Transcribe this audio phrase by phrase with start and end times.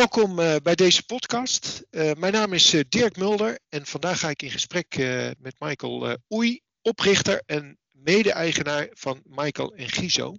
[0.00, 1.82] Welkom uh, bij deze podcast.
[1.90, 4.96] Uh, mijn naam is uh, Dirk Mulder en vandaag ga ik in gesprek
[5.38, 10.36] met Michael Oei, oprichter en mede-eigenaar van Michael en Gizo.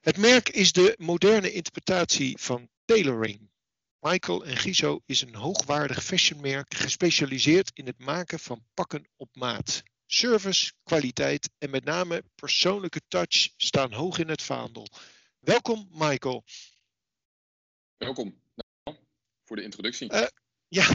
[0.00, 3.50] Het merk is de moderne interpretatie van tailoring.
[4.00, 9.82] Michael en Gizo is een hoogwaardig fashionmerk gespecialiseerd in het maken van pakken op maat.
[10.06, 14.86] Service, kwaliteit en met name persoonlijke touch staan hoog in het vaandel.
[15.38, 16.44] Welkom Michael.
[17.96, 18.42] Welkom
[19.54, 20.12] voor de introductie.
[20.12, 20.26] Uh,
[20.68, 20.88] ja,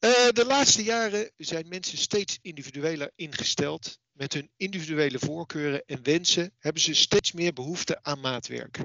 [0.00, 3.98] uh, de laatste jaren zijn mensen steeds individueler ingesteld.
[4.12, 8.78] Met hun individuele voorkeuren en wensen hebben ze steeds meer behoefte aan maatwerk.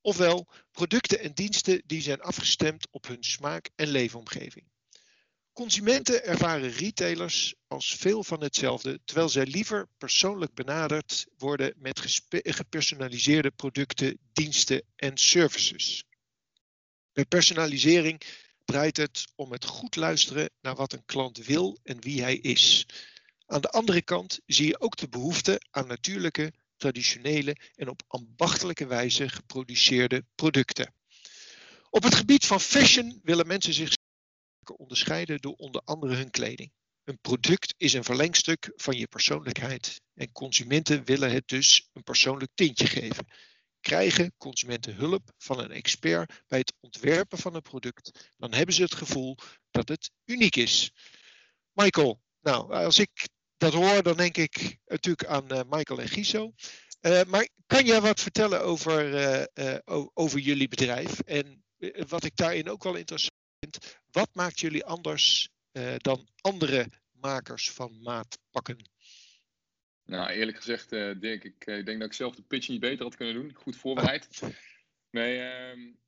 [0.00, 4.66] Ofwel, producten en diensten die zijn afgestemd op hun smaak en leefomgeving.
[5.52, 13.50] Consumenten ervaren retailers als veel van hetzelfde, terwijl zij liever persoonlijk benaderd worden met gepersonaliseerde
[13.50, 16.04] producten, diensten en services.
[17.12, 18.20] Bij personalisering
[18.64, 22.86] draait het om het goed luisteren naar wat een klant wil en wie hij is.
[23.46, 28.86] Aan de andere kant zie je ook de behoefte aan natuurlijke, traditionele en op ambachtelijke
[28.86, 30.94] wijze geproduceerde producten.
[31.90, 33.96] Op het gebied van fashion willen mensen zich
[34.76, 36.72] onderscheiden door onder andere hun kleding.
[37.04, 42.50] Een product is een verlengstuk van je persoonlijkheid en consumenten willen het dus een persoonlijk
[42.54, 43.26] tintje geven
[43.80, 48.82] krijgen consumenten hulp van een expert bij het ontwerpen van een product, dan hebben ze
[48.82, 49.36] het gevoel
[49.70, 50.90] dat het uniek is.
[51.72, 56.52] Michael, nou, als ik dat hoor, dan denk ik natuurlijk aan uh, Michael en Giso.
[57.00, 59.12] Uh, maar kan jij wat vertellen over,
[59.54, 61.20] uh, over jullie bedrijf?
[61.20, 61.64] En
[62.08, 65.48] wat ik daarin ook wel interessant vind, wat maakt jullie anders
[65.96, 68.90] dan andere makers van maatpakken?
[70.10, 72.80] Nou, eerlijk gezegd, uh, Dirk, ik, uh, ik, denk dat ik zelf de pitch niet
[72.80, 73.54] beter had kunnen doen.
[73.54, 74.28] Goed voorbereid.
[75.10, 75.98] Nee, um,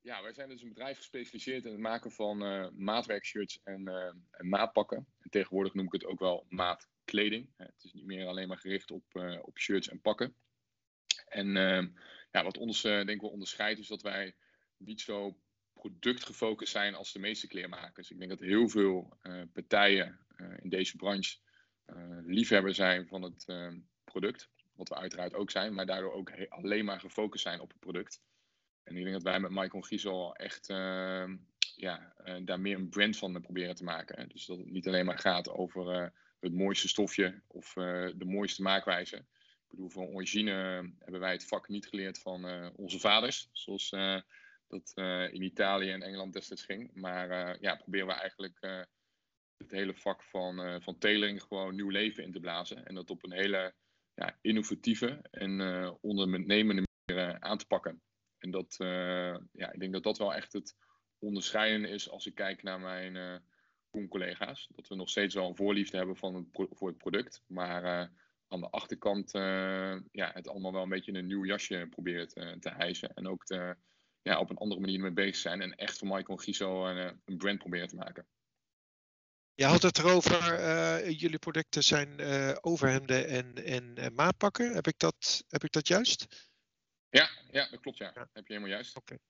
[0.00, 3.88] ja, wij zijn dus een bedrijf gespecialiseerd in het maken van uh, maatwerkshirts en,
[4.30, 5.06] en, maatpakken.
[5.20, 7.50] En tegenwoordig noem ik het ook wel maatkleding.
[7.56, 9.04] Het is niet meer alleen maar gericht op,
[9.42, 10.34] op shirts en pakken.
[11.26, 11.88] En ehm,
[12.32, 14.34] ja, wat ons denk ik wel onderscheidt is dat wij
[14.76, 15.38] niet zo
[15.72, 18.10] productgefocust zijn als de meeste kleermakers.
[18.10, 19.18] Ik denk dat heel veel
[19.52, 20.18] partijen
[20.62, 21.36] in deze branche
[22.26, 24.48] liefhebber zijn van het ehm, product.
[24.74, 28.20] Wat we uiteraard ook zijn, maar daardoor ook alleen maar gefocust zijn op het product.
[28.82, 31.36] En ik denk dat wij met Michael Giesel echt ehm,
[31.76, 34.28] ja, uh, daar meer een brand van proberen te maken.
[34.28, 39.16] Dus dat het niet alleen maar gaat over het mooiste stofje of de mooiste maakwijze.
[39.16, 40.52] Ik bedoel, van origine
[40.98, 43.90] hebben wij het vak niet geleerd van onze vaders, zoals
[44.68, 44.92] dat
[45.32, 46.90] in Italië en Engeland destijds ging.
[46.94, 48.86] Maar ja, proberen we eigenlijk
[49.56, 52.86] het hele vak van, uh, van gewoon nieuw leven in te blazen.
[52.86, 53.74] En dat op een hele
[54.14, 58.02] ja, innovatieve en uh, ondernemende manier uh, aan te pakken.
[58.38, 58.74] En dat,
[59.52, 60.76] ja, ik denk dat dat wel echt het
[61.18, 63.42] onderscheidende is als ik kijk naar mijn
[64.08, 64.68] collega's.
[64.74, 67.42] Dat we nog steeds wel een voorliefde hebben van het voor het product.
[67.46, 67.84] Maar
[68.48, 69.30] aan de achterkant
[70.10, 72.28] ja, het allemaal wel een beetje in een nieuw jasje proberen
[72.60, 73.14] te, hijsen.
[73.14, 73.44] En ook
[74.22, 75.60] ja, op een andere manier mee bezig zijn.
[75.60, 78.26] En echt van Michael Giso een, een brand proberen te maken.
[79.56, 84.74] Je had het erover, uh, jullie producten zijn uh, overhemden en, en uh, maatpakken.
[84.74, 86.26] Heb ik, dat, heb ik dat juist?
[87.10, 87.98] Ja, ja dat klopt.
[87.98, 88.10] Ja.
[88.14, 88.28] ja.
[88.32, 88.96] Heb je helemaal juist.
[88.96, 89.12] Oké.
[89.12, 89.24] Okay.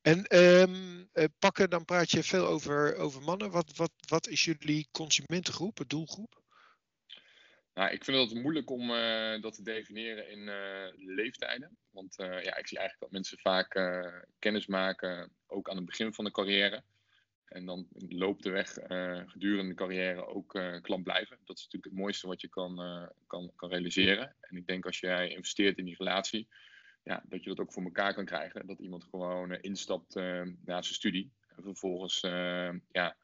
[0.00, 3.50] En um, pakken, dan praat je veel over, over mannen.
[3.50, 6.42] Wat, wat, wat is jullie consumentengroep, doelgroep?
[7.74, 8.88] Nou, ik vind het moeilijk om
[9.40, 10.44] dat te definiëren in
[10.96, 11.76] leeftijden.
[11.90, 13.68] Want ja, ik zie eigenlijk dat mensen vaak
[14.38, 16.84] kennis maken, ook aan het begin van de carrière.
[17.48, 21.38] En dan loopt de weg uh, gedurende de carrière ook uh, klant blijven.
[21.44, 24.36] Dat is natuurlijk het mooiste wat je kan, uh, kan, kan realiseren.
[24.40, 26.48] En ik denk als jij investeert in die relatie,
[27.02, 28.66] ja, dat je dat ook voor elkaar kan krijgen.
[28.66, 30.14] Dat iemand gewoon instapt
[30.64, 31.32] na zijn studie.
[31.56, 32.20] En vervolgens,
[32.90, 33.16] ja,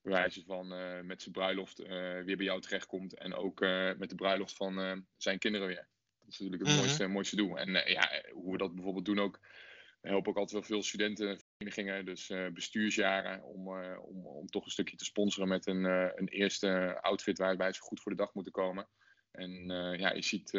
[0.00, 0.68] wijze van
[1.06, 1.78] met zijn bruiloft
[2.24, 3.14] weer bij jou terechtkomt.
[3.14, 3.60] En ook
[3.98, 5.88] met de bruiloft van zijn kinderen weer.
[6.18, 6.78] Dat is natuurlijk het mhm.
[6.78, 7.58] mooiste, mooiste doel.
[7.58, 9.40] En ja, hoe we dat bijvoorbeeld doen ook.
[10.00, 14.46] We helpen ook altijd wel veel studenten verenigingen, dus uh, bestuursjaren, om, uh, om, om
[14.46, 18.12] toch een stukje te sponsoren met een, uh, een eerste outfit waarbij ze goed voor
[18.12, 18.88] de dag moeten komen.
[19.30, 19.66] En
[19.98, 20.52] ja, je ziet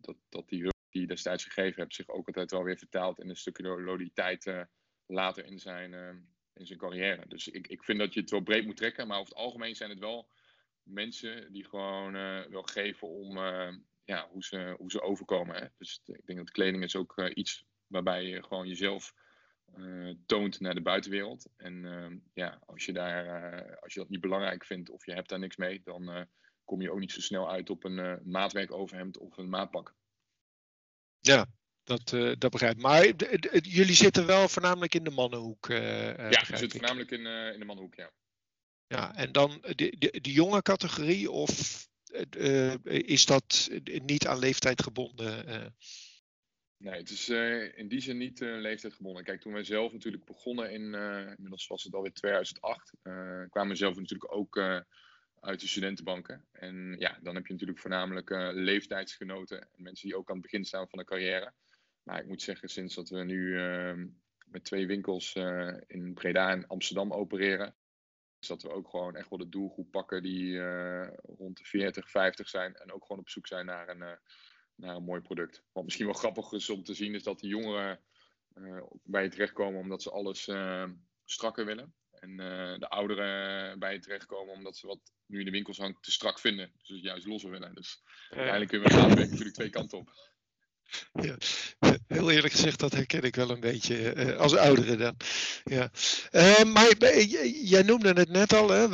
[0.00, 3.20] dat, dat die hulp die je destijds gegeven hebt zich ook altijd wel weer vertaalt
[3.20, 4.66] in een stukje loyaliteit
[5.06, 5.92] later in zijn,
[6.54, 7.24] in zijn carrière.
[7.28, 9.76] Dus ik, ik vind dat je het wel breed moet trekken, maar over het algemeen
[9.76, 10.28] zijn het wel
[10.82, 12.12] mensen die gewoon
[12.50, 13.38] wel geven om
[14.04, 15.56] ja, hoe, ze, hoe ze overkomen.
[15.56, 15.66] Hè?
[15.78, 19.14] Dus ik denk dat kleding is ook iets waarbij je gewoon jezelf
[19.76, 21.48] uh, toont naar de buitenwereld.
[21.56, 23.24] En uh, ja, als je, daar,
[23.54, 26.22] uh, als je dat niet belangrijk vindt of je hebt daar niks mee, dan uh,
[26.64, 29.94] kom je ook niet zo snel uit op een maatwerk overhemd of een maatpak.
[31.18, 31.46] Ja,
[31.84, 32.08] dat,
[32.38, 32.82] dat begrijp ik.
[32.82, 33.06] Maar
[33.60, 35.66] jullie zitten wel voornamelijk in de mannenhoek.
[35.66, 38.10] ja, we zitten voornamelijk in, in de mannenhoek, ja.
[38.86, 41.86] Ja, en dan de, de, de jonge categorie of
[42.82, 45.74] is dat niet aan leeftijd gebonden?
[46.82, 47.28] Nee, het is
[47.74, 49.24] in die zin niet leeftijd gebonden.
[49.24, 50.94] Kijk, toen wij zelf natuurlijk begonnen in,
[51.36, 52.92] inmiddels was het alweer 2008,
[53.50, 54.56] kwamen we zelf natuurlijk ook
[55.40, 56.46] uit de studentenbanken.
[56.52, 59.68] En ja, dan heb je natuurlijk voornamelijk uh, leeftijdsgenoten.
[59.76, 61.52] Mensen die ook aan het begin staan van een carrière.
[62.02, 64.04] Maar ik moet zeggen, sinds dat we nu uh,
[64.46, 67.74] met twee winkels uh, in Breda en Amsterdam opereren.
[68.38, 72.10] Is dat we ook gewoon echt wel de doelgroep pakken die uh, rond de 40,
[72.10, 72.74] 50 zijn.
[72.74, 74.18] En ook gewoon op zoek zijn naar een,
[74.80, 75.62] naar een mooi product.
[75.72, 78.00] Wat misschien wel grappig is om te zien, is dat de jongeren
[79.04, 80.50] bij je terechtkomen omdat ze alles
[81.24, 81.94] strakker willen.
[82.10, 82.36] En
[82.78, 86.38] de ouderen bij je terechtkomen omdat ze wat nu in de winkels hangt, te strak
[86.38, 86.72] vinden.
[86.76, 87.74] Dus het juist losser willen.
[87.74, 90.29] Dus uiteindelijk kunnen we natuurlijk twee kanten op.
[91.22, 91.36] Ja,
[92.06, 95.16] heel eerlijk gezegd, dat herken ik wel een beetje uh, als oudere dan.
[95.64, 95.90] Ja.
[96.32, 97.14] Uh, maar
[97.62, 98.88] jij noemde het net al, hè?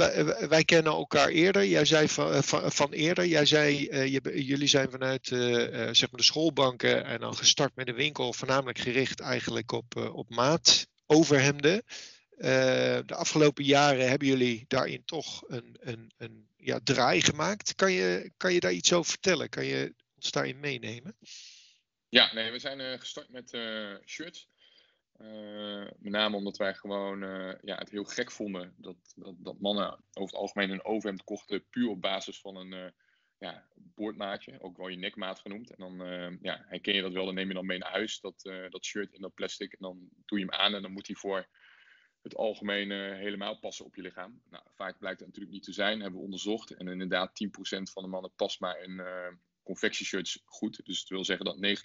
[0.49, 1.67] Wij, kennen elkaar eerder.
[1.67, 7.05] Jij zei van, van, eerder, jij zei, uh, jullie zijn vanuit zeg maar de schoolbanken
[7.05, 11.83] en dan gestart met een winkel, voornamelijk gericht eigenlijk op, op maat overhemden.
[12.37, 17.75] Eh, de afgelopen jaren hebben jullie daarin toch een, een, een ja, draai gemaakt.
[17.75, 19.49] Kan je, kan je daar iets over vertellen?
[19.49, 21.17] Kan je ons daarin meenemen?
[22.09, 24.49] Ja, nee, we zijn uh, gestart met uh, shirts.
[25.99, 27.21] met name omdat wij gewoon
[27.63, 31.69] ja, het heel gek vonden dat, dat, dat, mannen over het algemeen een overhemd kochten
[31.71, 32.95] puur op basis van een
[33.39, 35.71] ja, boordmaatje, ook wel je nekmaat genoemd.
[35.71, 36.09] En dan
[36.43, 39.13] ja, herken je dat wel, dan neem je dan mee naar huis, dat, dat shirt
[39.13, 39.73] in dat plastic.
[39.73, 41.49] En dan doe je hem aan en dan moet hij voor
[42.23, 44.43] het algemeen helemaal passen op je lichaam.
[44.51, 46.71] Nou, vaak blijkt dat natuurlijk niet te zijn, hebben we onderzocht.
[46.71, 47.49] En inderdaad, 10%
[47.83, 49.33] van de mannen past maar uh,
[49.67, 50.81] confectieshirts goed.
[50.85, 51.81] Dus het wil zeggen dat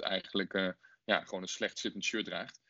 [0.00, 0.70] 90% eigenlijk uh,
[1.04, 2.60] ja, gewoon een slecht zittend shirt draagt.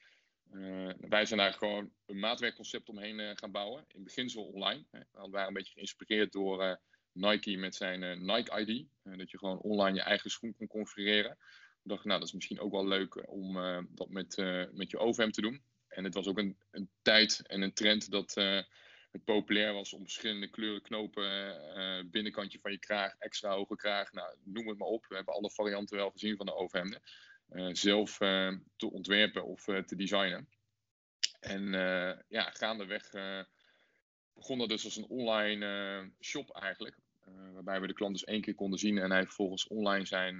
[0.53, 3.85] Uh, wij zijn daar gewoon een maatwerkconcept omheen gaan bouwen.
[3.89, 4.85] In beginsel online.
[4.91, 4.99] Hè.
[4.99, 6.81] We waren een beetje geïnspireerd door
[7.13, 8.87] Nike met zijn Nike ID.
[9.03, 11.39] dat je gewoon online je eigen schoen kon configureren.
[11.83, 13.55] We dachten, nou, dat is misschien ook wel leuk om
[13.89, 14.37] dat met,
[14.73, 15.63] met je overhemd te doen.
[15.89, 18.35] En het was ook een, een tijd en een trend dat
[19.15, 24.13] het populair was om verschillende kleuren knopen, uh, binnenkantje van je kraag, extra hoge kraag,
[24.13, 25.07] nou, noem het maar op.
[25.09, 27.03] We hebben alle varianten wel gezien van de overhemden.
[27.51, 28.19] Uh, zelf
[28.77, 30.49] te ontwerpen of te designen.
[31.41, 31.71] En
[32.29, 33.11] ja, gaandeweg
[34.35, 36.97] begon dat dus als een online shop eigenlijk.
[37.53, 40.39] waarbij we de klant dus één keer konden zien en hij vervolgens online zijn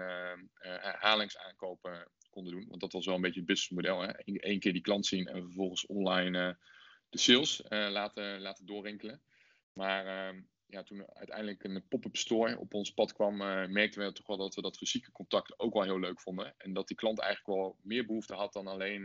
[0.59, 2.67] herhalingsaankopen konden doen.
[2.69, 4.15] Want dat was wel een beetje het businessmodel.
[4.25, 6.59] Eén keer die klant zien en vervolgens online
[7.15, 9.23] de sales uh, laten, laten doorrinkelen.
[9.73, 14.13] Maar uh, ja, toen uiteindelijk een pop-up store op ons pad kwam, uh, merkten we
[14.13, 16.55] toch wel dat we dat fysieke contact ook wel heel leuk vonden.
[16.59, 19.03] En dat die klant eigenlijk wel meer behoefte had dan alleen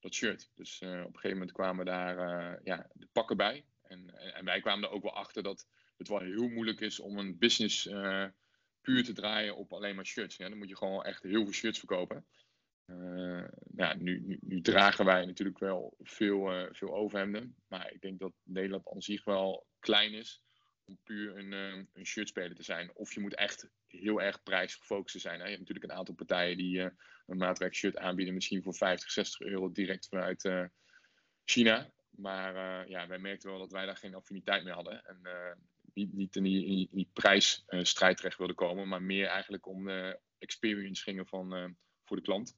[0.00, 0.50] dat shirt.
[0.54, 2.16] Dus op een gegeven moment kwamen daar
[2.64, 3.64] ja, de pakken bij.
[3.82, 7.18] En, en, wij kwamen er ook wel achter dat het wel heel moeilijk is om
[7.18, 7.88] een business
[8.80, 10.36] puur te draaien op alleen maar shirts.
[10.36, 12.26] Dan moet je gewoon echt heel veel shirts verkopen.
[12.86, 17.56] Uh, nou, nu, nu, dragen wij natuurlijk wel veel, uh, veel overhemden.
[17.68, 20.42] Maar ik denk dat Nederland aan zich wel klein is
[20.84, 22.90] om puur een, uh, een shirtspeler te zijn.
[22.94, 25.38] Of je moet echt heel erg prijsgefocust zijn.
[25.38, 25.44] Hè?
[25.44, 26.80] Je hebt natuurlijk een aantal partijen die
[27.26, 28.34] een maatwerk shirt aanbieden.
[28.34, 30.70] Misschien voor 50, 60 euro direct vanuit
[31.44, 31.90] China.
[32.10, 35.04] Maar ja, wij merkten wel dat wij daar geen affiniteit mee hadden.
[35.04, 35.20] En
[35.92, 41.26] niet, in die, die prijsstrijd terecht wilden komen, maar meer eigenlijk om de experience gingen
[41.26, 42.56] van, voor de klant.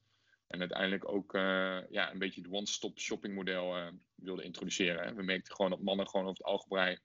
[0.49, 5.17] En uiteindelijk ook uh, ja, een beetje het one-stop shopping model uh, wilden introduceren.
[5.17, 6.99] We merkten gewoon dat mannen gewoon over het algemeen,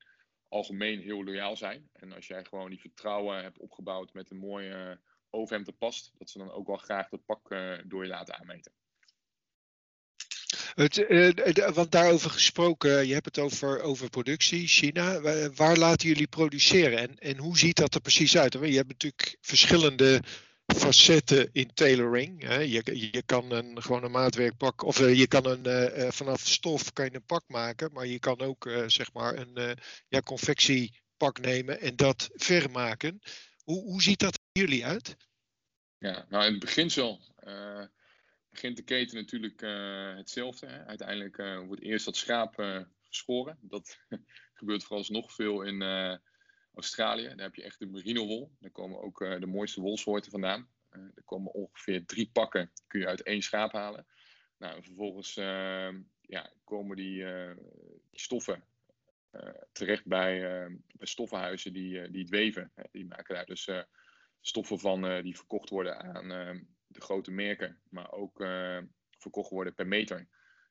[0.48, 1.90] algemeen heel loyaal zijn.
[1.94, 6.30] En als jij gewoon die vertrouwen hebt opgebouwd met een mooie overhemd te past, dat
[6.30, 7.50] ze dan ook wel graag dat pak
[7.86, 8.72] door je laten aanmeten.
[10.74, 15.22] Het, want daarover gesproken, je hebt het over, over productie, China.
[15.52, 18.54] Waar laten jullie produceren en, en hoe ziet dat er precies uit?
[18.54, 20.22] Je hebt natuurlijk verschillende
[20.65, 22.43] facetten in tailoring.
[22.43, 22.58] Hè?
[22.58, 25.67] Je, je kan een, gewoon een maatwerkpak, of uh, je kan een,
[25.98, 29.77] uh, vanaf stof kan je een pak maken, maar je kan ook zeg maar een
[30.08, 33.20] ja, confectiepak nemen en dat vermaken.
[33.63, 35.15] Hoe, hoe ziet dat jullie uit?
[35.98, 37.22] Ja, nou in het beginsel
[38.53, 40.67] begint de keten natuurlijk uh, hetzelfde.
[40.67, 40.86] Hè.
[40.86, 43.58] Uiteindelijk uh, wordt eerst dat schaap uh, geschoren.
[43.62, 44.00] Dat
[44.60, 45.82] gebeurt vooralsnog veel in
[46.74, 47.27] Australië.
[47.27, 48.51] Daar heb je echt de merino wol.
[48.60, 50.68] Daar komen ook de mooiste wolsoorten vandaan.
[50.89, 54.06] er komen ongeveer drie pakken kun je uit één schaap halen.
[54.58, 55.34] Nou, en vervolgens
[56.22, 57.25] ja, komen die,
[58.10, 58.63] die stoffen
[59.72, 60.39] terecht bij,
[60.94, 62.72] bij stoffenhuizen die, die het weven.
[62.92, 63.70] die maken daar dus
[64.42, 66.27] stoffen van die verkocht worden aan
[66.88, 68.38] de grote merken, maar ook
[69.18, 70.27] verkocht worden per meter.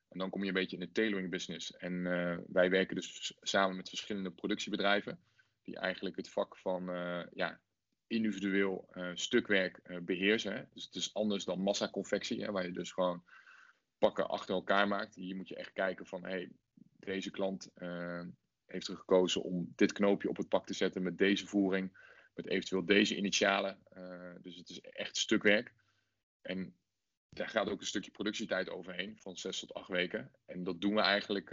[0.09, 1.77] En dan kom je een beetje in de tailoring business.
[1.77, 2.03] En
[2.47, 5.19] wij werken dus samen met verschillende productiebedrijven,
[5.63, 6.85] die eigenlijk het vak van
[7.33, 7.61] ja,
[8.07, 10.69] individueel stukwerk beheersen.
[10.73, 13.23] Dus het is anders dan massaconfectie, hè, waar je dus gewoon
[13.97, 15.15] pakken achter elkaar maakt.
[15.15, 16.51] Hier moet je echt kijken van, hey,
[16.99, 17.71] deze klant
[18.65, 21.97] heeft er gekozen om dit knoopje op het pak te zetten met deze voering,
[22.33, 23.83] met eventueel deze initialen.
[24.41, 25.73] Dus het is echt stukwerk.
[26.41, 26.77] En
[27.29, 30.31] daar gaat ook een stukje productietijd overheen, van zes tot acht weken.
[30.45, 31.49] En dat doen we eigenlijk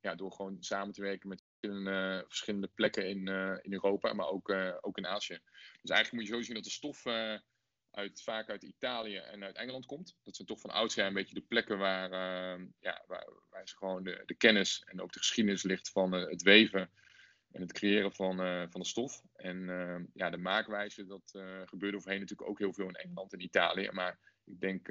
[0.00, 3.28] ja, door gewoon samen te werken met verschillende, verschillende plekken in,
[3.62, 4.50] in Europa, maar ook,
[4.80, 5.38] ook in Azië.
[5.82, 7.06] Dus eigenlijk moet je zo zien dat de stof
[7.90, 10.16] uit, vaak uit Italië en uit Engeland komt.
[10.22, 12.10] Dat zijn toch van oudsher een beetje de plekken waar,
[12.80, 13.26] ja, waar,
[13.64, 16.90] ze gewoon de, de, kennis en ook de geschiedenis ligt van het weven
[17.50, 18.36] en het creëren van,
[18.70, 19.22] van de stof.
[19.34, 23.42] En ja, de maakwijze, dat eh, gebeurde overheen natuurlijk ook heel veel in Engeland en
[23.42, 23.88] Italië.
[23.92, 24.88] Maar ik denk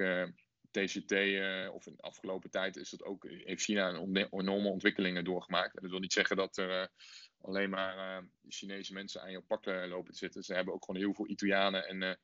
[0.70, 1.12] TCT,
[1.72, 5.76] of in de afgelopen tijd is dat ook, heeft China een enorme ontwikkelingen doorgemaakt.
[5.76, 6.90] En dat wil niet zeggen dat er
[7.40, 10.42] alleen maar Chinese mensen aan jouw pakken lopen te zitten.
[10.42, 12.18] Ze hebben ook gewoon heel veel Italianen en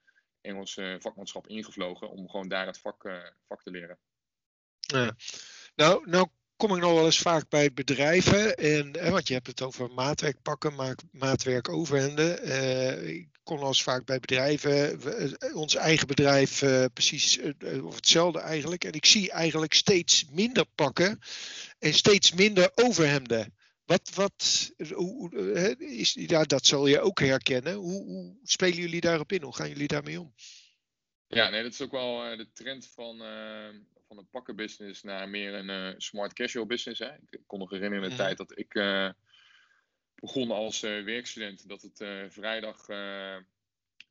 [0.45, 3.99] Engelse eh, vakmanschap ingevlogen om gewoon daar het vak, eh, vak te leren.
[4.81, 5.17] Ja.
[5.75, 8.57] Nou, nou kom ik nog wel eens vaak bij bedrijven.
[8.57, 12.49] En, want je hebt het over maatwerkpakken, maak, maatwerk overhemden.
[12.49, 15.01] Uh, ik kom wel eens vaak bij bedrijven.
[15.55, 17.39] ons eigen bedrijf uh, precies
[17.83, 18.85] of hetzelfde eigenlijk.
[18.85, 21.19] En ik zie eigenlijk steeds minder pakken
[21.79, 23.55] en steeds minder overhemden.
[23.85, 25.31] Wat, wat hoe,
[25.79, 27.75] is, ja, dat zal je ook herkennen.
[27.75, 29.43] Hoe, hoe, spelen jullie daarop in?
[29.43, 30.35] Hoe gaan jullie daarmee om?
[31.29, 33.23] Ja, nee, dat is ook wel de trend van,
[34.15, 37.01] van een pakkenbusiness naar meer een uh, smart casual business.
[37.01, 37.11] Hè.
[37.31, 38.25] Ik kon nog herinneren in de mhm.
[38.25, 38.73] tijd dat ik
[40.15, 42.87] begon als werkstudent, dat het vrijdag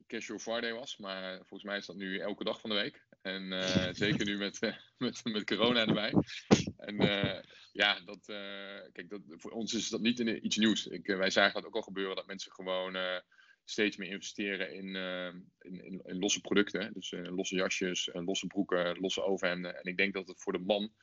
[0.08, 0.98] Casual Friday was.
[0.98, 3.06] Maar volgens mij is dat nu elke dag van de week.
[3.22, 3.54] En
[3.96, 4.60] zeker nu met,
[4.98, 6.14] met, met corona erbij.
[6.78, 6.96] En
[7.72, 8.26] ja, dat,
[8.92, 10.88] kijk, dat, voor ons is dat niet in, iets nieuws.
[10.88, 13.22] Ik, wij zagen dat ook al gebeuren, dat mensen gewoon
[13.64, 14.96] steeds meer investeren in,
[15.60, 16.94] in, in, in, losse producten.
[16.94, 19.76] Dus losse jasjes, losse broeken, losse overhemden.
[19.78, 20.94] En ik denk dat het voor de man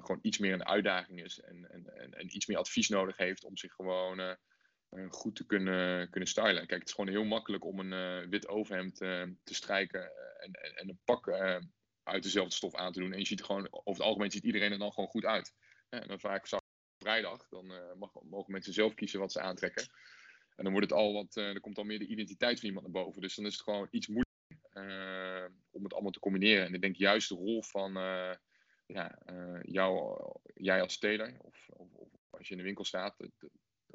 [0.00, 1.40] gewoon iets meer een uitdaging is.
[1.40, 4.36] En, en, en, iets meer advies nodig heeft om zich gewoon
[5.08, 6.66] goed te kunnen, kunnen stylen.
[6.66, 10.88] Kijk, het is gewoon heel makkelijk om een wit overhemd te strijken en, en, en
[10.88, 11.30] een pak
[12.02, 13.12] uit dezelfde stof aan te doen.
[13.12, 15.54] En je ziet gewoon, over het algemeen ziet iedereen er dan gewoon goed uit.
[15.88, 16.46] En dan vaak
[16.98, 17.72] vrijdag, dan
[18.22, 19.86] mogen mensen zelf kiezen wat ze aantrekken.
[20.58, 22.92] En dan wordt het al wat, uh, er komt al meer de identiteit van iemand
[22.92, 23.22] naar boven.
[23.22, 24.36] Dus dan is het gewoon iets moeilijker
[24.72, 26.66] uh, om het allemaal te combineren.
[26.66, 27.92] En ik denk juist de rol van
[28.86, 29.18] ja,
[29.62, 30.20] jou,
[30.54, 31.88] jij als teler, of, of,
[32.30, 33.16] als je in de winkel staat,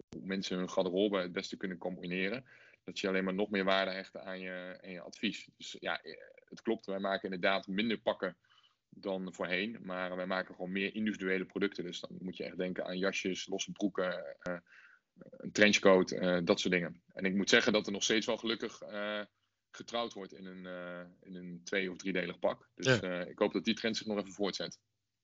[0.10, 2.46] hoe mensen hun garderobe het beste kunnen combineren.
[2.84, 5.50] Dat je alleen maar nog meer waarde hecht aan je, aan je advies.
[5.58, 6.02] Dus ja,
[6.50, 8.38] het klopt, wij maken inderdaad minder pakken
[8.90, 9.78] dan voorheen.
[9.82, 11.84] Maar wij maken gewoon meer individuele producten.
[11.84, 14.38] Dus dan moet je echt denken aan jasjes, losse broeken,
[15.30, 17.02] een trenchcoat, uh, dat soort dingen.
[17.14, 19.22] En ik moet zeggen dat er nog steeds wel gelukkig uh,
[19.72, 20.66] getrouwd wordt in een,
[21.22, 22.70] in een twee- of driedelig pak.
[22.76, 23.26] Dus ja.
[23.26, 24.80] ik hoop dat die trend zich nog even voortzet.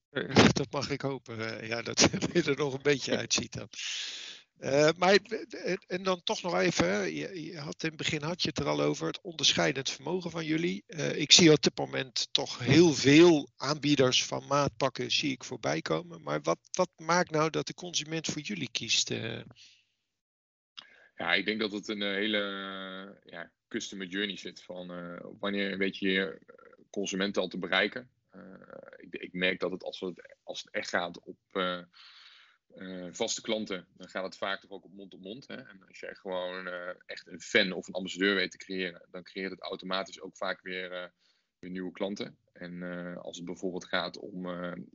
[0.54, 1.68] Dat mag ik hopen.
[1.68, 2.00] ja, dat
[2.34, 3.70] het er nog een beetje uitziet dan.
[4.60, 5.20] Uh, maar
[5.88, 8.68] en dan toch nog even, je, je, had in het begin had je het er
[8.68, 10.84] al over, het onderscheidend vermogen van jullie.
[10.88, 15.82] Uh, ik zie op dit moment toch heel veel aanbieders van maatpakken zie ik voorbij
[15.82, 16.22] komen.
[16.22, 19.10] Maar wat, wat maakt nou dat de consument voor jullie kiest?
[19.10, 19.42] Uh?
[21.20, 22.40] Ja, ik denk dat het een hele
[23.26, 24.88] ja, customer journey zit van
[25.40, 26.40] wanneer weet je
[26.90, 28.10] consumenten al te bereiken.
[28.98, 31.38] Ik, ik, merk dat het als, het als het echt gaat op
[33.12, 35.48] vaste klanten, dan gaat het vaak toch ook op mond op mond.
[35.48, 35.56] Hè?
[35.56, 36.68] En als jij gewoon
[37.06, 40.62] echt een fan of een ambassadeur weet te creëren, dan creëert het automatisch ook vaak
[40.62, 41.12] weer,
[41.60, 42.38] weer nieuwe klanten.
[42.54, 42.84] En
[43.22, 44.48] als het bijvoorbeeld gaat om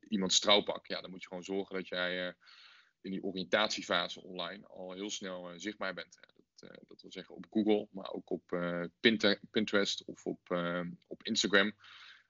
[0.09, 2.35] iemands trouwpak, ja, dan moet je gewoon zorgen dat jij
[3.05, 6.19] in die oriëntatiefase online al heel snel zichtbaar bent.
[6.57, 8.43] Dat, dat, wil zeggen op Google, maar ook op
[9.51, 10.41] Pinterest of op,
[11.07, 11.73] op Instagram.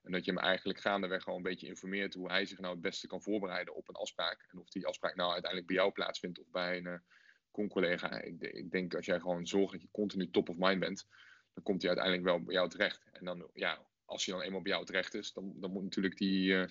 [0.02, 2.83] En dat je hem eigenlijk gaandeweg gewoon een beetje informeert hoe hij zich nou het
[2.83, 4.47] beste kan voorbereiden op een afspraak.
[4.50, 7.02] En of die afspraak nou uiteindelijk bij jou plaatsvindt of bij een
[7.50, 8.21] con-collega.
[8.21, 11.07] Ik, ik, denk als jij gewoon zorgt dat je continu top of mind bent,
[11.54, 13.09] dan komt hij uiteindelijk wel bij jou terecht.
[13.12, 16.16] En dan, ja, als hij dan eenmaal bij jou terecht is, dan, dan moet natuurlijk
[16.16, 16.66] die,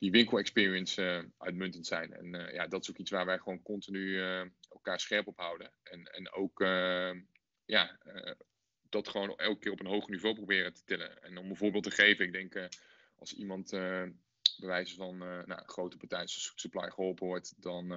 [0.00, 2.12] die winkel-experience uh, uitmuntend zijn.
[2.12, 4.20] En ja, dat is ook iets waar wij gewoon continu
[4.68, 5.72] elkaar scherp op houden.
[5.82, 6.60] En, en ook
[7.64, 7.98] ja,
[8.88, 11.22] dat gewoon elke keer op een hoger niveau proberen te tillen.
[11.22, 12.68] En om een voorbeeld te geven, ik denk
[13.16, 17.92] als iemand bij wijze van nou, grote partij supply geholpen wordt, dan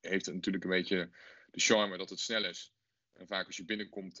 [0.00, 1.10] heeft het natuurlijk een beetje
[1.50, 2.72] de charme dat het snel is.
[3.12, 4.14] En vaak als je binnenkomt,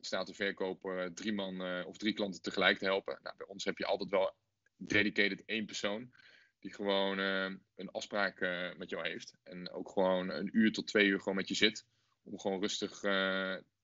[0.00, 3.18] staat de verkoper drie man of drie klanten tegelijk te helpen.
[3.22, 4.34] Nou, bij ons heb je altijd wel
[4.76, 6.12] dedicated één persoon
[6.58, 8.40] die gewoon een afspraak
[8.76, 9.34] met jou heeft.
[9.42, 11.86] En ook gewoon een uur tot twee uur gewoon met je zit.
[12.22, 13.02] Om gewoon rustig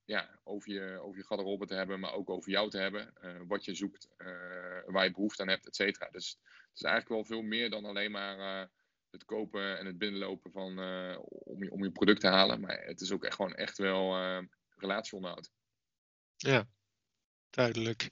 [0.07, 3.13] ja, over, je, over je garderobe te hebben, maar ook over jou te hebben.
[3.23, 4.09] Uh, wat je zoekt,
[4.87, 6.09] waar je behoefte aan hebt, et cetera.
[6.11, 8.71] Dus het is eigenlijk wel veel meer dan alleen maar
[9.11, 10.79] het kopen en het binnenlopen van,
[11.27, 12.61] om, je, om je product te halen.
[12.61, 14.17] Maar het is ook echt gewoon echt wel
[14.77, 15.51] relatieonderhoud.
[16.37, 16.69] Ja,
[17.51, 18.11] duidelijk.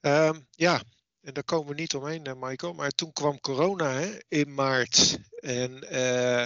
[0.00, 0.82] Um, ja,
[1.24, 2.72] en daar komen we niet omheen, Michael.
[2.72, 5.18] Maar toen kwam corona hè, in maart.
[5.40, 5.70] En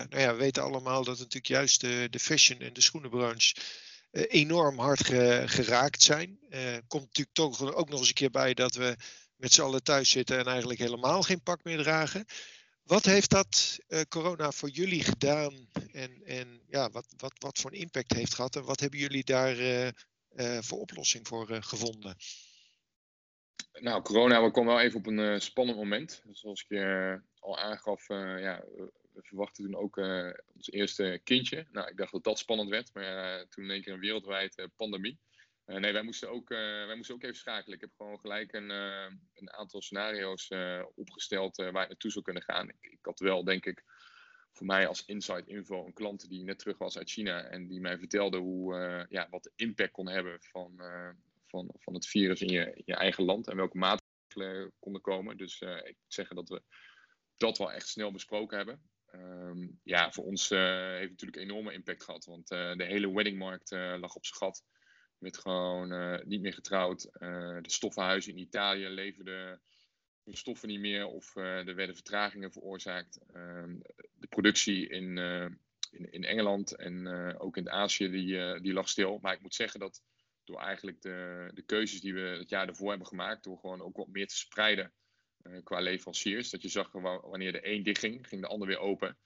[0.09, 3.55] nou ja, we weten allemaal dat natuurlijk juist de, de fashion en de schoenenbranche
[4.11, 5.05] eh, enorm hard
[5.51, 6.39] geraakt zijn.
[6.51, 8.97] Uh, komt natuurlijk toch ook nog eens een keer bij dat we
[9.37, 12.25] met z'n allen thuis zitten en eigenlijk helemaal geen pak meer dragen.
[12.83, 17.79] Wat heeft dat corona voor jullie gedaan en, en ja, wat, wat, wat voor een
[17.79, 19.57] impact heeft gehad en wat hebben jullie daar
[20.63, 22.17] voor oplossing voor gevonden?
[23.81, 26.23] Nou, corona kwam wel even op een spannend moment.
[26.31, 28.65] Zoals ik je al aangaf, ja,
[29.19, 31.67] we verwachten toen ook uh, ons eerste kindje.
[31.73, 34.59] Nou, ik dacht dat dat spannend werd, maar uh, toen in één keer een wereldwijd
[34.59, 35.19] uh, pandemie.
[35.65, 37.75] nee, wij moesten, ook, wij moesten ook even schakelen.
[37.75, 38.71] Ik heb gewoon gelijk een,
[39.35, 40.51] een aantal scenario's
[40.95, 42.69] opgesteld waar ik naartoe zou kunnen gaan.
[42.69, 43.85] Ik, ik, had wel, denk ik,
[44.53, 47.81] voor mij als inside info een klant die net terug was uit China en die
[47.81, 50.81] mij vertelde hoe, ja, wat de impact kon hebben van,
[51.49, 55.37] van, van het virus in je, je eigen land en welke maatregelen konden komen.
[55.37, 56.63] Dus ik moet zeggen dat we
[57.37, 58.83] dat wel echt snel besproken hebben.
[59.11, 62.25] Ehm, ja, voor ons uh, heeft natuurlijk enorme impact gehad.
[62.25, 64.65] Want uh, de hele weddingmarkt lag op zijn gat.
[65.19, 67.03] Met gewoon niet meer getrouwd.
[67.13, 69.63] de stoffenhuizen in Italië leverden
[70.25, 71.07] hun stoffen niet meer.
[71.07, 73.21] Of er werden vertragingen veroorzaakt.
[73.33, 73.79] Ehm,
[74.15, 75.19] de productie in,
[75.91, 77.07] in, in, Engeland en
[77.39, 79.19] ook in Azië die, die lag stil.
[79.23, 80.03] Maar ik moet zeggen dat
[80.49, 83.45] door eigenlijk de, de keuzes die we het jaar ervoor hebben gemaakt.
[83.45, 84.93] Door gewoon ook wat meer te spreiden
[85.43, 86.51] uh, qua leveranciers.
[86.51, 89.19] Dat je zag wanneer de een dicht ging, de ander weer open.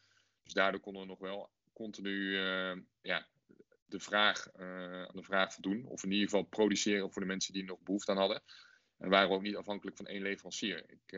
[0.42, 3.28] Dus daardoor konden we nog wel continu uh, ja,
[3.84, 5.86] de, vraag, uh, aan de vraag voldoen.
[5.86, 8.42] Of in ieder geval produceren voor de mensen die nog behoefte aan hadden.
[8.98, 10.84] En waren we ook niet afhankelijk van één leverancier.
[10.90, 11.10] Ik,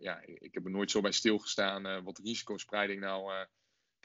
[0.00, 3.46] ja, ik heb er nooit zo bij stilgestaan wat risicospreiding nou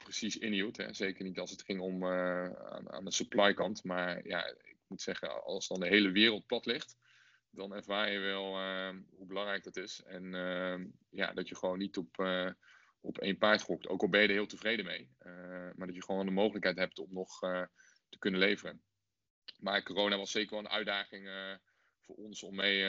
[0.02, 0.76] precies inhield.
[0.76, 0.92] Hè.
[0.92, 3.84] Zeker niet als het ging om aan, aan, de supply kant.
[3.84, 4.54] Maar ja,
[4.92, 6.96] moet zeggen, als dan de hele wereld plat ligt
[7.52, 10.02] dan ervaar je wel ehm, hoe belangrijk dat is.
[10.02, 12.50] En ehm, ja, dat je gewoon niet op, uh,
[13.00, 13.88] op één paard gokt.
[13.88, 15.10] Ook al ben je er heel tevreden mee.
[15.22, 17.62] Uh, maar dat je gewoon de mogelijkheid hebt om nog uh,
[18.08, 18.82] te kunnen leveren.
[19.58, 21.28] Maar corona was zeker wel een uitdaging
[22.00, 22.84] voor ons om mee,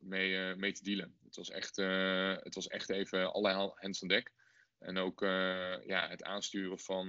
[0.00, 1.18] mee, mee te dealen.
[1.24, 1.76] Het was, echt,
[2.44, 4.32] het was echt even alle hands aan dek.
[4.78, 5.20] En ook
[5.86, 7.08] ja, het aansturen van,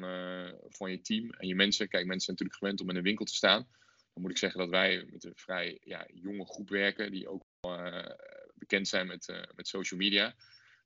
[0.69, 1.87] van je team en je mensen.
[1.87, 3.67] Kijk, mensen zijn natuurlijk gewend om in een winkel te staan
[4.13, 7.43] dan moet ik zeggen dat wij met een vrij ja, jonge groep werken, die ook
[7.67, 8.05] uh,
[8.53, 10.35] bekend zijn met, uh, met social media.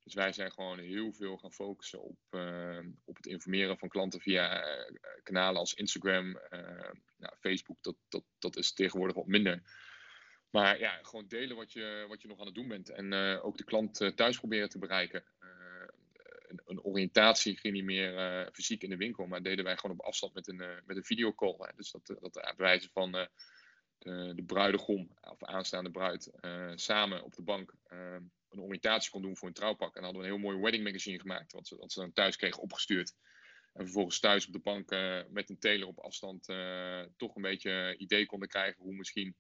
[0.04, 4.22] Dus wij zijn gewoon heel veel gaan focussen op, uh, op het informeren van klanten
[4.22, 4.64] via
[5.24, 6.40] kanalen als Instagram,
[7.18, 7.78] nou, Facebook.
[7.82, 9.62] Dat, dat, dat is tegenwoordig wat minder.
[10.50, 12.90] Maar ja, gewoon delen wat je, wat je nog aan het doen bent.
[12.90, 15.24] En ook de klant thuis proberen te bereiken
[16.66, 20.06] een, oriëntatie ging niet meer uh, fysiek in de winkel, maar deden wij gewoon op
[20.06, 21.56] afstand met een, uh, met een videocall.
[21.58, 21.72] Hè.
[21.76, 23.26] Dus dat, dat wijze van uh,
[23.98, 26.32] de, de bruidegom of aanstaande bruid
[26.76, 27.74] samen op de bank
[28.50, 29.96] een oriëntatie kon doen voor een trouwpak.
[29.96, 32.36] En hadden we een heel mooi wedding magazine gemaakt, wat ze, wat ze dan thuis
[32.36, 33.14] kregen opgestuurd.
[33.74, 34.90] En vervolgens thuis op de bank
[35.30, 36.46] met een teler op afstand
[37.18, 39.36] toch een beetje idee konden krijgen hoe misschien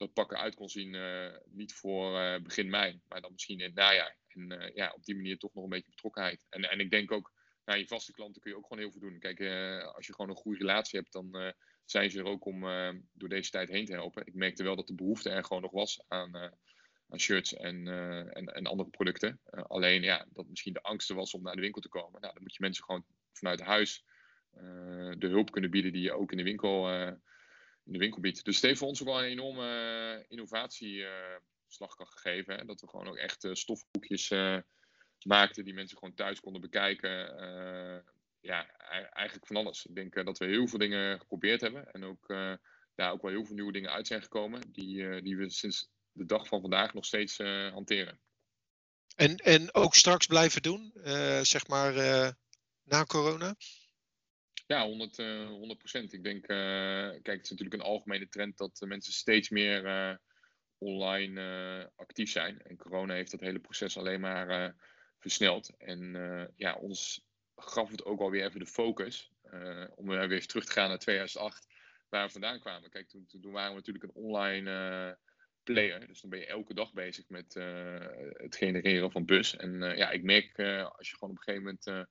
[0.00, 0.96] dat pak eruit kon zien.
[1.44, 4.18] niet voor begin mei, maar dan misschien in het najaar.
[4.34, 6.46] En uh, ja, op die manier toch nog een beetje betrokkenheid.
[6.48, 7.32] En, en ik denk ook,
[7.64, 9.18] nou, je vaste klanten kun je ook gewoon heel veel doen.
[9.18, 9.40] Kijk,
[9.94, 12.60] als je gewoon een goede relatie hebt, dan zijn ze er ook om
[13.12, 14.26] door deze tijd heen te helpen.
[14.26, 16.36] Ik merkte wel dat de behoefte er gewoon nog was aan,
[17.08, 17.86] aan shirts en,
[18.32, 19.40] en, en, andere producten.
[19.50, 22.20] alleen ja, dat misschien de angst er was om naar de winkel te komen.
[22.20, 24.04] Nou, dan moet je mensen gewoon vanuit huis
[25.18, 26.88] de hulp kunnen bieden die je ook in de winkel,
[27.90, 28.44] in de winkel biedt.
[28.44, 31.06] Dus het heeft voor ons ook wel een enorme innovatie
[31.66, 32.66] slag kan gegeven.
[32.66, 34.28] Dat we gewoon ook echt uh, stofboekjes
[35.26, 37.12] maakten die mensen gewoon thuis konden bekijken.
[38.40, 38.76] Ja,
[39.12, 39.86] eigenlijk van alles.
[39.86, 41.92] Ik denk dat we heel veel dingen geprobeerd hebben.
[41.92, 42.26] En ook
[42.94, 44.72] daar ook wel heel veel nieuwe dingen uit zijn gekomen.
[44.72, 47.38] Die, die we sinds de dag van vandaag nog steeds
[47.72, 48.20] hanteren.
[49.16, 50.92] En, en ook straks blijven doen,
[51.42, 51.94] zeg maar
[52.82, 53.54] na corona?
[54.70, 56.12] Ja, 100, 100 procent.
[56.12, 59.82] Ik denk, kijk, het is natuurlijk een algemene trend dat mensen steeds meer
[60.78, 62.62] online uh, actief zijn.
[62.62, 64.72] En corona heeft dat hele proces alleen maar uh,
[65.18, 65.76] versneld.
[65.76, 69.32] En uh, ja, ons gaf het ook alweer even de focus.
[69.94, 71.66] om weer terug te gaan naar 2008.
[72.08, 72.90] waar we vandaan kwamen.
[72.90, 75.18] Kijk, toen, toen waren we natuurlijk een online
[75.62, 76.06] player.
[76.06, 77.54] Dus dan ben je elke dag bezig met
[78.32, 79.56] het genereren van bus.
[79.56, 80.58] En ja, ik merk
[80.96, 82.08] als je gewoon op een gegeven moment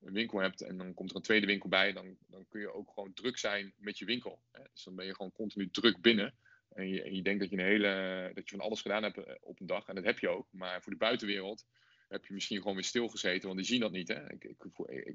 [0.00, 2.74] een winkel hebt en dan komt er een tweede winkel bij, dan, dan kun je
[2.74, 4.40] ook gewoon druk zijn met je winkel.
[4.72, 6.34] Dus dan ben je gewoon continu druk binnen.
[6.72, 9.34] En je, je denkt dat je, een hele, dat je van alles gedaan hebt eh,
[9.40, 9.86] op een dag.
[9.86, 10.46] En dat heb je ook.
[10.50, 11.66] Maar voor de buitenwereld
[12.08, 13.46] heb je misschien gewoon weer stilgezeten.
[13.46, 14.08] Want die zien dat niet.
[14.08, 14.32] Hè?
[14.32, 14.56] Ik, ik,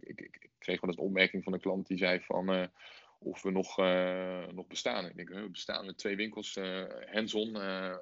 [0.02, 2.54] ik, ik, kreeg wel eens een opmerking van een klant die zei van...
[2.54, 2.66] Uh,
[3.20, 5.06] of we nog, uh, nog bestaan.
[5.06, 7.56] Ik denk, we bestaan met twee winkels, uh, hands-on,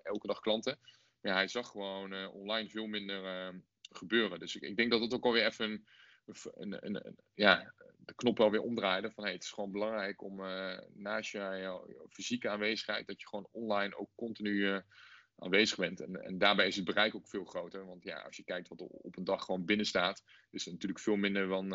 [0.03, 0.79] elke dag klanten.
[1.21, 3.53] Ja, hij zag gewoon online veel minder
[3.91, 4.39] gebeuren.
[4.39, 5.85] Dus ik, denk dat het ook alweer even
[6.25, 9.11] een, ja, de knop wel weer omdraaiden.
[9.11, 13.47] Van hey, het is gewoon belangrijk om uh, naast je, fysieke aanwezigheid, dat je gewoon
[13.51, 14.79] online ook continu uh,
[15.35, 15.99] aanwezig bent.
[15.99, 17.85] En, en daarbij is het bereik ook veel groter.
[17.85, 21.01] Want ja, als je kijkt wat op een dag gewoon binnen staat, is het natuurlijk
[21.01, 21.69] veel minder dan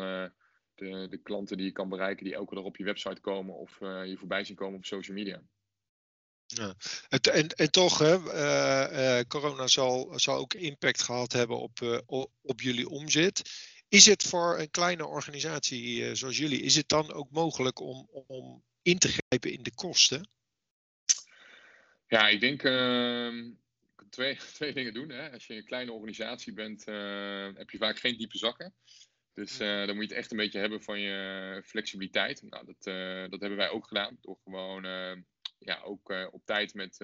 [0.75, 3.79] de, de klanten die je kan bereiken, die elke dag op je website komen of
[3.79, 5.41] je voorbij zien komen op social media.
[6.45, 6.75] Ja.
[7.09, 12.89] En, en, toch, hè, corona zal, zal ook impact gehad hebben op, op, op jullie
[12.89, 13.41] omzet.
[13.89, 18.09] Is het voor een kleine organisatie uh, zoals jullie, is het dan ook mogelijk om,
[18.27, 20.29] om in te grijpen in de kosten?
[22.07, 23.45] Ja, ik denk uh,
[24.09, 25.09] twee, twee dingen doen.
[25.09, 25.31] Hè.
[25.31, 28.73] Als je een kleine organisatie bent, uh, heb je vaak geen diepe zakken.
[29.33, 32.41] Dus uh, dan moet je het echt een beetje hebben van je flexibiliteit.
[32.41, 32.83] Nou, dat,
[33.31, 34.17] dat hebben wij ook gedaan.
[34.21, 34.83] Door gewoon
[35.59, 36.97] ja, ook op tijd met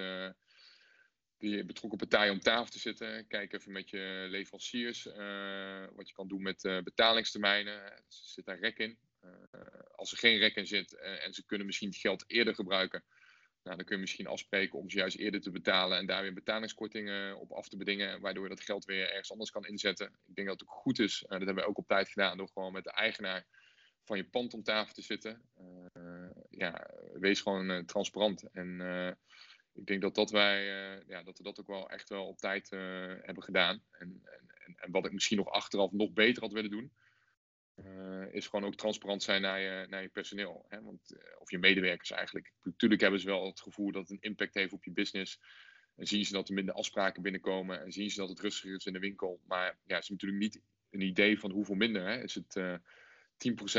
[1.38, 3.28] die betrokken partijen om tafel te zitten.
[3.28, 8.04] Kijk even met je leveranciers uh, wat je kan doen met uh, betalingstermijnen.
[8.08, 8.98] Zit daar rek in?
[9.24, 9.32] Uh,
[9.95, 13.04] als er geen rek in zit en ze kunnen misschien het geld eerder gebruiken,
[13.63, 16.34] nou, dan kun je misschien afspreken om ze juist eerder te betalen en daar weer
[16.34, 20.08] betalingskortingen op af te bedingen, waardoor je dat geld weer ergens anders kan inzetten.
[20.26, 22.50] Ik denk dat het ook goed is, dat hebben we ook op tijd gedaan, door
[22.54, 23.45] gewoon met de eigenaar
[24.04, 25.41] van je pand om tafel te zitten.
[26.50, 28.82] ja, wees gewoon transparant en
[29.76, 32.38] ik denk dat, dat wij uh, ja, dat we dat ook wel echt wel op
[32.38, 32.80] tijd uh,
[33.22, 33.84] hebben gedaan.
[33.92, 34.22] En,
[34.66, 36.92] en, en, wat ik misschien nog achteraf nog beter had willen doen,
[37.76, 40.66] uh, is gewoon ook transparant zijn naar je, naar je personeel.
[40.70, 40.82] Hè?
[40.82, 42.52] Want, of je medewerkers eigenlijk.
[42.64, 45.40] Natuurlijk hebben ze wel het gevoel dat het een impact heeft op je business.
[45.96, 47.82] En zien ze dat er minder afspraken binnenkomen.
[47.82, 49.42] En zien ze dat het rustiger is in de winkel.
[49.48, 52.08] Maar ja, is natuurlijk niet een idee van hoeveel minder.
[52.08, 52.24] Hè?
[52.24, 52.80] Is het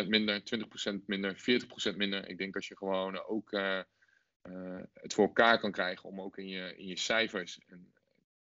[0.04, 1.60] 10% minder, 20% minder,
[1.92, 2.28] 40% minder?
[2.28, 3.50] Ik denk als je gewoon ook
[4.48, 7.92] uh, het voor elkaar kan krijgen om ook in je, in je cijfers en,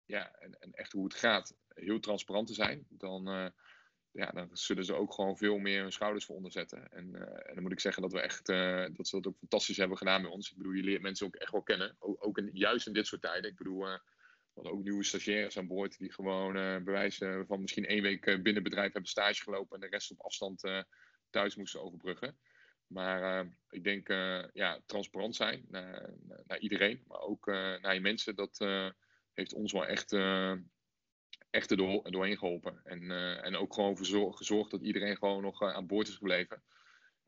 [0.05, 3.46] ja, en, en echt hoe het gaat heel transparant te zijn, dan, uh,
[4.11, 6.92] ja, dan zullen ze ook gewoon veel meer hun schouders voor onderzetten.
[6.92, 8.46] En, uh, en dan moet ik zeggen dat we echt
[8.96, 10.51] dat ze dat ook fantastisch hebben gedaan bij ons.
[10.51, 11.96] Ik bedoel, je leert mensen ook echt wel kennen.
[11.98, 13.51] Ook, ook juist in dit soort tijden.
[13.51, 14.01] Ik bedoel, we
[14.55, 18.92] hadden ook nieuwe stagiaires aan boord die gewoon bewijzen van misschien één week binnen bedrijf
[18.92, 20.62] hebben stage gelopen en de rest op afstand
[21.31, 22.38] thuis moesten overbruggen.
[22.88, 26.11] Maar uh, ik denk uh, ja, transparant zijn naar,
[26.46, 28.37] naar, iedereen, maar ook uh, naar je mensen.
[28.37, 28.59] Dat
[29.33, 30.12] heeft ons wel echt,
[31.51, 32.81] echt erdoor, doorheen geholpen.
[32.85, 33.11] En,
[33.42, 36.62] en ook gewoon voor gezorgd dat iedereen gewoon nog aan boord is gebleven.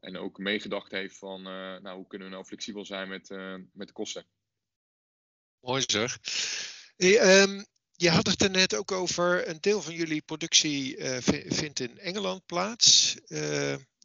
[0.00, 3.28] En ook meegedacht heeft van nou, hoe kunnen we nou flexibel zijn met,
[3.72, 4.26] met de kosten.
[5.60, 6.18] Mooi zeg.
[6.96, 10.96] Um, je had het er net ook over, een deel van jullie productie
[11.46, 13.16] vindt in Engeland plaats.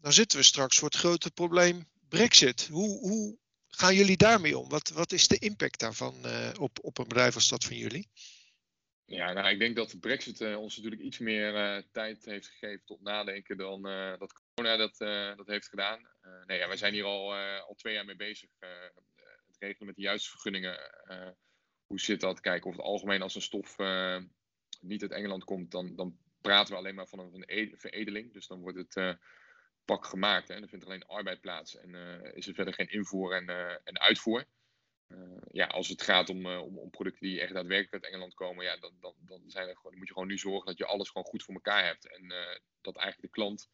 [0.06, 2.68] Dan zitten we straks voor het grote probleem Brexit.
[2.68, 3.38] Hoe, hoe
[3.68, 4.70] gaan jullie daarmee om?
[4.70, 8.08] Wat, wat is de impact daarvan uh, op, op een bedrijf als dat van jullie?
[9.06, 12.86] Ja, nou, ik denk dat Brexit uh, ons natuurlijk iets meer uh, tijd heeft gegeven
[12.86, 13.82] tot nadenken dan
[14.20, 14.98] dat corona dat,
[15.38, 16.08] dat heeft gedaan.
[16.46, 18.50] nee, wij zijn hier al, al twee jaar mee bezig.
[19.48, 20.80] het regelen met de juiste vergunningen.
[21.86, 22.40] hoe zit dat?
[22.40, 23.76] Kijken of het algemeen als een stof
[24.82, 28.34] niet uit Engeland komt, dan, dan praten we alleen maar van een e-, veredeling.
[28.34, 29.18] Dus dan wordt het
[29.86, 30.48] pak gemaakt.
[30.48, 30.62] Hè.
[30.62, 34.00] Er vindt alleen arbeid plaats en uh, is er verder geen invoer en, uh, en
[34.00, 34.46] uitvoer.
[35.08, 38.66] Uh, ja, als het gaat om, om, om, producten die echt daadwerkelijk uit Engeland komen,
[38.66, 40.86] ja, dan, dan, dan, zijn er gewoon, dan moet je gewoon nu zorgen dat je
[40.86, 42.10] alles gewoon goed voor elkaar hebt.
[42.10, 42.34] En
[42.82, 43.70] dat eigenlijk de klant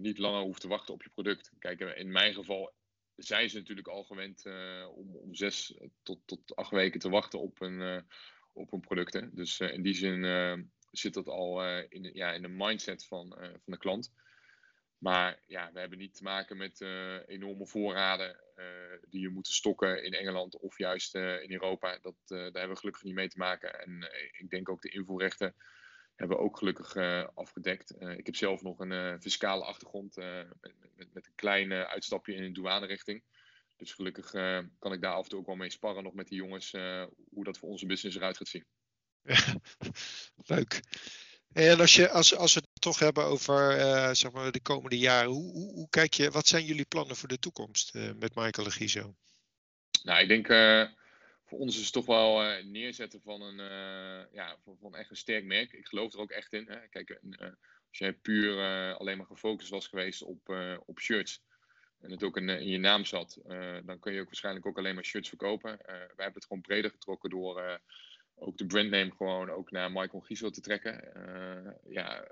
[0.00, 1.52] niet langer hoeft te wachten op je product.
[1.58, 2.74] Kijk, in mijn geval
[3.16, 4.46] zijn ze natuurlijk al gewend
[4.94, 8.06] om, om zes tot, tot acht weken te wachten op een,
[8.52, 9.30] op een producten.
[9.34, 13.78] Dus in die zin zit dat al in, ja, in de mindset van, van de
[13.78, 14.12] klant.
[15.04, 18.64] Maar ja, we hebben niet te maken met uh, enorme voorraden uh,
[19.08, 21.98] die je moeten stokken in Engeland of juist uh, in Europa.
[22.02, 23.80] Dat, daar hebben we gelukkig niet mee te maken.
[23.80, 25.54] En ik denk ook de invoerrechten
[26.14, 26.96] hebben we ook gelukkig
[27.34, 27.94] afgedekt.
[28.00, 32.52] ik heb zelf nog een fiscale achtergrond met, met, met, een klein uitstapje in de
[32.52, 33.22] douane-richting.
[33.76, 34.30] Dus gelukkig
[34.78, 36.70] kan ik daar af en toe ook wel mee sparren nog met die jongens
[37.30, 38.66] hoe dat voor onze business eruit gaat zien.
[40.54, 40.80] Leuk.
[41.52, 43.72] En als, je, als, als toch hebben over
[44.16, 45.30] zeg maar de komende jaren.
[45.30, 49.14] Hoe, hoe, hoe, kijk je, wat zijn jullie plannen voor de toekomst met Michael Gizo?
[50.02, 50.46] Nou, ik denk
[51.44, 53.58] voor ons is het toch wel neerzetten van een,
[54.32, 55.72] ja, van, echt een sterk merk.
[55.72, 56.66] Ik geloof er ook echt in.
[56.68, 56.88] Hè.
[56.88, 57.20] Kijk,
[57.88, 58.62] als jij puur
[58.94, 60.56] alleen maar gefocust was geweest op,
[60.86, 61.42] op shirts
[62.00, 63.38] en het ook in, in je naam zat,
[63.84, 65.78] dan kun je ook waarschijnlijk ook alleen maar shirts verkopen.
[65.86, 67.80] wij hebben het gewoon breder getrokken door
[68.34, 71.12] ook de brandname gewoon ook naar Michael Giesel te trekken.
[71.84, 72.28] ja,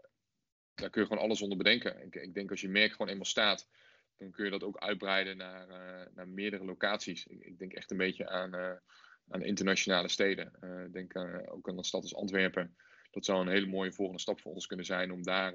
[0.75, 2.03] daar kun je gewoon alles onder bedenken.
[2.03, 3.69] Ik, ik denk als je merk gewoon eenmaal staat,
[4.17, 5.67] dan kun je dat ook uitbreiden naar,
[6.15, 7.27] naar meerdere locaties.
[7.27, 8.81] Ik, ik, denk echt een beetje aan
[9.29, 10.53] aan internationale steden.
[10.61, 12.77] Uh, denk ook aan een stad als Antwerpen.
[13.11, 15.53] Dat zou een hele mooie volgende stap voor ons kunnen zijn om daar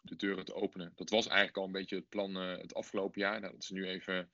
[0.00, 0.92] de deuren te openen.
[0.94, 3.40] Dat was eigenlijk al een beetje het plan het afgelopen jaar.
[3.40, 4.30] Nou, dat is nu even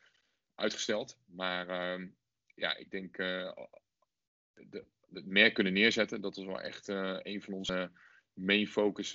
[0.54, 1.18] uitgesteld.
[1.24, 2.08] Maar ehm,
[2.54, 6.20] ja, ik denk de, het merk kunnen neerzetten.
[6.20, 6.88] Dat is wel echt
[7.22, 7.90] een van onze
[8.32, 9.10] main focus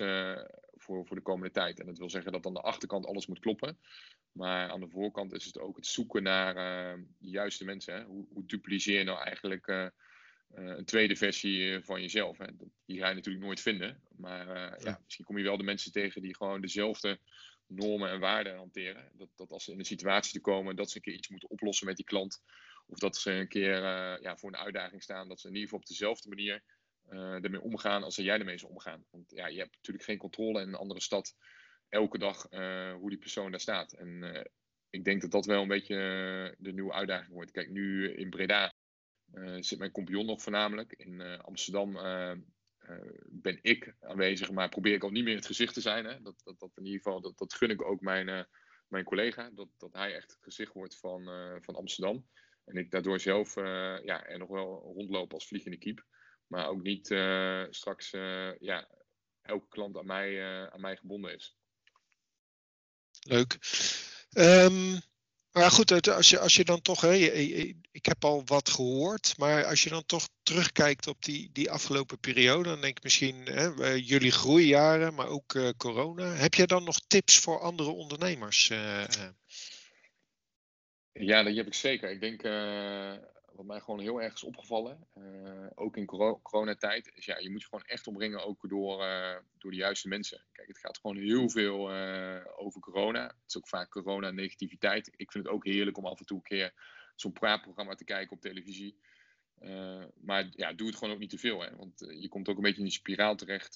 [0.82, 1.80] voor, voor de komende tijd.
[1.80, 3.78] En dat wil zeggen dat aan de achterkant alles moet kloppen.
[4.32, 7.94] Maar aan de voorkant is het ook het zoeken naar uh, de juiste mensen.
[7.94, 8.04] Hè?
[8.04, 9.88] Hoe, hoe dupliceer je nou eigenlijk uh, uh,
[10.76, 12.38] een tweede versie van jezelf?
[12.38, 12.46] Hè?
[12.84, 14.02] Die ga je natuurlijk nooit vinden.
[14.16, 14.76] Maar ja.
[14.78, 15.00] ja.
[15.04, 17.18] misschien kom je wel de mensen tegen die gewoon dezelfde
[17.66, 19.10] normen en waarden hanteren.
[19.12, 21.50] Dat, dat als ze in een situatie te komen dat ze een keer iets moeten
[21.50, 22.42] oplossen met die klant.
[22.86, 23.80] Of dat ze een keer
[24.22, 25.28] ja, voor een uitdaging staan.
[25.28, 26.62] Dat ze in ieder geval op dezelfde manier
[27.08, 29.04] ermee omgaan als jij ermee zou omgaan.
[29.10, 31.34] Want ja, je hebt natuurlijk geen controle in een andere stad
[31.92, 33.92] elke dag uh, hoe die persoon daar staat.
[33.92, 34.44] En uh,
[34.90, 37.50] ik denk dat dat wel een beetje uh, de nieuwe uitdaging wordt.
[37.50, 38.74] Kijk, nu in Breda
[39.60, 40.92] zit mijn compagnon nog voornamelijk.
[40.92, 41.92] In Amsterdam
[43.28, 46.04] ben ik aanwezig, maar probeer ik al niet meer het gezicht te zijn.
[46.04, 46.22] Hè?
[46.22, 48.46] Dat, dat, dat in ieder geval, dat, dat gun ik ook mijn,
[48.88, 49.50] mijn collega.
[49.50, 51.24] Dat, dat hij echt het gezicht wordt van,
[51.62, 52.26] van Amsterdam.
[52.64, 53.54] En ik daardoor zelf
[54.04, 56.04] ja, er nog wel rondloop als vliegende kiep.
[56.52, 57.06] Maar ook niet
[57.70, 58.10] straks
[58.58, 58.88] ja,
[59.42, 61.56] elke klant aan mij, aan mij gebonden is.
[63.20, 63.58] Leuk.
[64.36, 65.00] Um,
[65.52, 67.14] maar goed, als je, als je dan toch, hè,
[67.90, 72.18] ik heb al wat gehoord, maar als je dan toch terugkijkt op die, die afgelopen
[72.18, 76.32] periode, dan denk ik misschien hè, jullie groeijaren, maar ook corona.
[76.32, 78.66] Heb jij dan nog tips voor andere ondernemers?
[81.12, 82.10] Ja, dat heb ik zeker.
[82.10, 82.42] Ik denk,
[83.62, 86.06] wat mij gewoon heel erg is opgevallen, uh, ook in
[86.42, 90.08] coronatijd, is ja, je moet je gewoon echt omringen ook door, uh, door de juiste
[90.08, 90.44] mensen.
[90.52, 93.26] Kijk, het gaat gewoon heel veel uh, over corona.
[93.26, 95.10] Het is ook vaak corona-negativiteit.
[95.16, 96.72] Ik vind het ook heerlijk om af en toe een keer
[97.16, 98.96] zo'n praatprogramma te kijken op televisie.
[100.20, 101.60] maar ja, doe het gewoon ook niet te veel.
[101.60, 101.76] Hè?
[101.76, 103.74] Want je komt ook een beetje in die spiraal terecht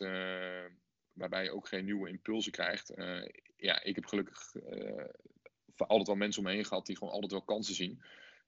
[1.13, 2.93] waarbij je ook geen nieuwe impulsen krijgt.
[3.57, 4.53] ja, ik heb gelukkig
[5.77, 8.03] altijd wel mensen om me heen gehad die gewoon altijd wel kansen zien.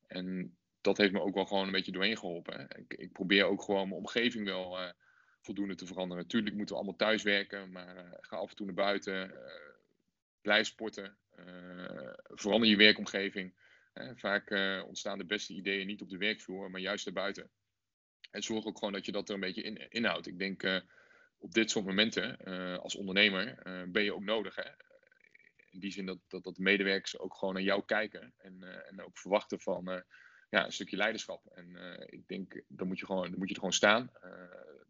[0.06, 2.68] En dat heeft me ook wel gewoon een beetje doorheen geholpen.
[2.76, 4.90] Ik, ik probeer ook gewoon mijn omgeving wel uh,
[5.40, 6.22] voldoende te veranderen.
[6.22, 9.30] Natuurlijk moeten we allemaal thuiswerken, maar uh, ga af en toe naar buiten.
[9.30, 9.38] Uh,
[10.42, 11.16] blijf sporten.
[12.24, 13.54] verander je werkomgeving.
[14.14, 14.50] vaak
[14.86, 17.50] ontstaan de beste ideeën niet op de werkvloer, maar juist daarbuiten.
[18.30, 20.26] En zorg ook gewoon dat je dat er een beetje in, inhoudt.
[20.26, 20.82] Ik denk
[21.38, 22.36] op dit soort momenten,
[22.80, 24.54] als ondernemer, ben je ook nodig.
[24.54, 24.70] Hè?
[25.70, 28.34] In die zin dat, dat, dat de medewerkers ook gewoon naar jou kijken.
[28.38, 30.04] En, en ook verwachten van
[30.48, 31.46] ja, een stukje leiderschap.
[31.46, 34.10] En uh, ik denk, dan moet je, gewoon, dan moet je er gewoon staan.
[34.24, 34.30] Uh,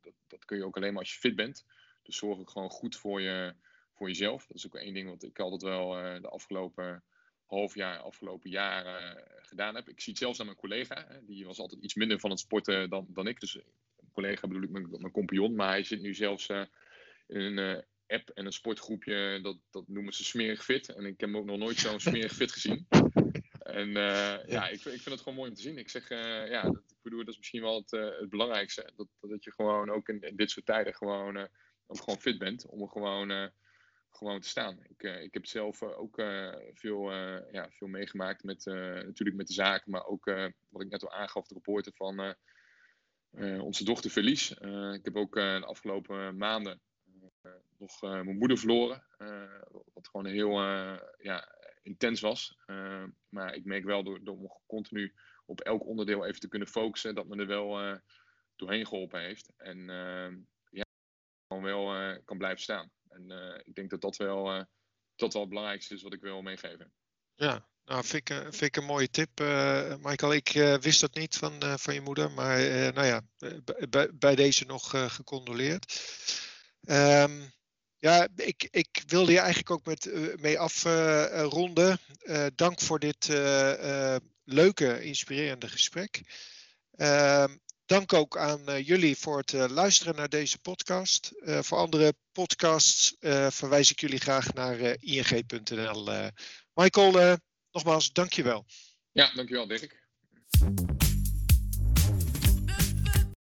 [0.00, 1.64] dat, dat kun je ook alleen maar als je fit bent.
[2.02, 3.54] Dus zorg ook gewoon goed voor, je,
[3.94, 4.46] voor jezelf.
[4.46, 7.02] Dat is ook één ding wat ik altijd wel uh, de afgelopen
[7.46, 9.88] half jaar, afgelopen jaren gedaan heb.
[9.88, 11.06] Ik zie het zelfs aan mijn collega.
[11.08, 13.40] Hè, die was altijd iets minder van het sporten dan, dan ik.
[13.40, 15.54] Dus een collega bedoel ik mijn, mijn compagnon.
[15.54, 16.48] Maar hij zit nu zelfs
[17.26, 19.38] in een app en een sportgroepje.
[19.42, 20.94] Dat, dat noemen ze smerig fit.
[20.94, 22.86] En ik heb ook nog nooit zo'n smerig fit gezien.
[23.78, 25.78] En uh, ja, ik, ik vind het gewoon mooi om te zien.
[25.78, 28.92] Ik zeg, uh, ja, dat, ik bedoel, dat is misschien wel het, uh, het belangrijkste.
[28.96, 31.36] Dat, dat je gewoon ook in, in dit soort tijden gewoon,
[31.86, 32.66] ook gewoon fit bent.
[32.66, 33.50] Om gewoon,
[34.10, 34.78] gewoon te staan.
[34.82, 36.22] Ik, ik heb zelf ook
[36.74, 37.12] veel,
[37.52, 39.90] ja, veel meegemaakt met, natuurlijk met de zaken.
[39.90, 40.24] Maar ook,
[40.68, 42.36] wat ik net al aangaf, de rapporten van
[43.60, 44.50] onze dochter Verlies.
[44.92, 46.80] ik heb ook de afgelopen maanden
[47.78, 49.04] nog mijn moeder verloren.
[49.94, 50.60] wat gewoon heel
[51.18, 52.58] ja, intens was.
[52.66, 55.14] Uh, maar ik merk wel door, door continu
[55.46, 57.96] op elk onderdeel even te kunnen focussen, dat me er wel uh,
[58.56, 59.52] doorheen geholpen heeft.
[59.56, 60.36] En uh,
[60.70, 60.84] ja,
[61.46, 62.90] wel kan blijven staan.
[63.08, 63.30] En
[63.64, 64.66] ik denk dat dat wel,
[65.16, 66.92] dat wel het belangrijkste is wat ik wil meegeven.
[67.34, 69.38] Ja, nou, vind ik, vind ik een mooie tip,
[70.00, 70.34] Michael.
[70.34, 72.58] Ik wist dat niet van, van je moeder, maar
[72.92, 73.22] nou ja,
[74.14, 76.00] bij deze nog gecondoleerd.
[76.88, 77.56] Um,
[77.98, 81.98] ja, ik, ik wilde je eigenlijk ook met, uh, mee afronden.
[82.22, 83.28] Uh, dank voor dit
[84.44, 86.20] leuke, inspirerende gesprek.
[86.96, 87.56] Ehm,
[87.86, 91.32] Dank ook aan jullie voor het luisteren naar deze podcast.
[91.44, 93.16] voor andere podcasts
[93.48, 96.30] verwijs ik jullie graag naar ing.nl.
[96.74, 97.38] Michael,
[97.70, 98.66] nogmaals, dankjewel.
[99.12, 100.06] Ja, dankjewel Dirk.